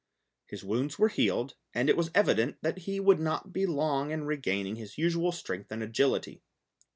His 0.47 0.63
wounds 0.63 0.97
were 0.97 1.09
healed, 1.09 1.53
and 1.75 1.87
it 1.87 1.95
was 1.95 2.09
evident 2.15 2.57
that 2.63 2.79
he 2.89 2.99
would 2.99 3.19
not 3.19 3.53
be 3.53 3.67
long 3.67 4.09
in 4.09 4.23
regaining 4.25 4.77
his 4.77 4.97
usual 4.97 5.31
strength 5.31 5.71
and 5.71 5.83
agility. 5.83 6.41